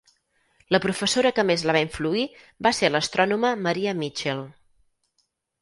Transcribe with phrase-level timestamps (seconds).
[0.75, 2.25] La professora que més la va influir
[2.69, 4.47] va ser l'astrònoma Maria Mitchell.